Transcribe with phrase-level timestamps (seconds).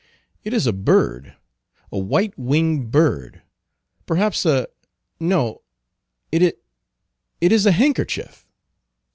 [0.43, 1.35] "It is a bird;
[1.91, 3.43] a white winged bird;
[4.07, 5.61] perhaps a—no;
[6.31, 8.47] it is—it is a handkerchief!"